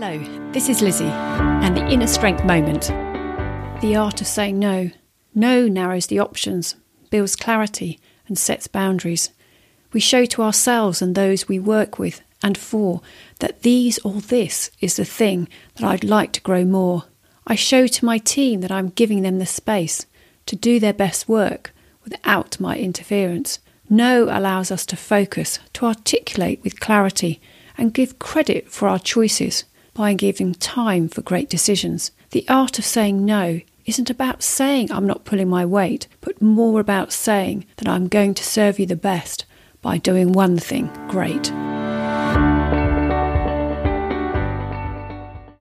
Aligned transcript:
Hello, 0.00 0.52
this 0.52 0.68
is 0.68 0.80
Lizzie 0.80 1.06
and 1.06 1.76
the 1.76 1.84
Inner 1.88 2.06
Strength 2.06 2.44
Moment. 2.44 2.82
The 3.80 3.96
art 3.96 4.20
of 4.20 4.28
saying 4.28 4.56
no. 4.56 4.92
No 5.34 5.66
narrows 5.66 6.06
the 6.06 6.20
options, 6.20 6.76
builds 7.10 7.34
clarity, 7.34 7.98
and 8.28 8.38
sets 8.38 8.68
boundaries. 8.68 9.30
We 9.92 9.98
show 9.98 10.24
to 10.24 10.42
ourselves 10.42 11.02
and 11.02 11.16
those 11.16 11.48
we 11.48 11.58
work 11.58 11.98
with 11.98 12.22
and 12.44 12.56
for 12.56 13.00
that 13.40 13.62
these 13.62 13.98
or 14.04 14.20
this 14.20 14.70
is 14.80 14.94
the 14.94 15.04
thing 15.04 15.48
that 15.74 15.84
I'd 15.84 16.04
like 16.04 16.30
to 16.34 16.42
grow 16.42 16.64
more. 16.64 17.06
I 17.44 17.56
show 17.56 17.88
to 17.88 18.04
my 18.04 18.18
team 18.18 18.60
that 18.60 18.70
I'm 18.70 18.90
giving 18.90 19.22
them 19.22 19.40
the 19.40 19.46
space 19.46 20.06
to 20.46 20.54
do 20.54 20.78
their 20.78 20.92
best 20.92 21.28
work 21.28 21.72
without 22.04 22.60
my 22.60 22.78
interference. 22.78 23.58
No 23.90 24.26
allows 24.26 24.70
us 24.70 24.86
to 24.86 24.96
focus, 24.96 25.58
to 25.72 25.86
articulate 25.86 26.62
with 26.62 26.78
clarity, 26.78 27.40
and 27.76 27.92
give 27.92 28.20
credit 28.20 28.70
for 28.70 28.86
our 28.86 29.00
choices 29.00 29.64
by 29.98 30.14
giving 30.14 30.54
time 30.54 31.08
for 31.08 31.22
great 31.22 31.50
decisions. 31.50 32.12
The 32.30 32.48
art 32.48 32.78
of 32.78 32.84
saying 32.84 33.24
no 33.24 33.60
isn't 33.84 34.08
about 34.08 34.44
saying 34.44 34.92
I'm 34.92 35.08
not 35.08 35.24
pulling 35.24 35.48
my 35.48 35.66
weight, 35.66 36.06
but 36.20 36.40
more 36.40 36.78
about 36.78 37.12
saying 37.12 37.66
that 37.78 37.88
I'm 37.88 38.06
going 38.06 38.34
to 38.34 38.44
serve 38.44 38.78
you 38.78 38.86
the 38.86 38.94
best 38.94 39.44
by 39.82 39.98
doing 39.98 40.32
one 40.32 40.56
thing 40.56 40.88
great. 41.08 41.50